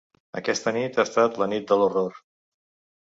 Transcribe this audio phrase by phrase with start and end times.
[0.39, 2.21] Aquesta nit ha estat la nit de l’horror.